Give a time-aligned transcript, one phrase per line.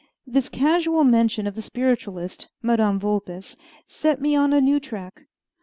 [0.25, 3.55] This casual mention of the spiritualist, Madame Vulpes,
[3.87, 5.27] set me on a new track.